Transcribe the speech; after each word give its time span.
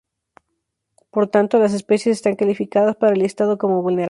Por 1.11 1.27
tanto, 1.27 1.59
las 1.59 1.73
especies 1.73 2.17
están 2.17 2.35
calificadas 2.35 2.95
para 2.95 3.13
el 3.13 3.19
listado 3.19 3.59
como 3.59 3.83
Vulnerable. 3.83 3.99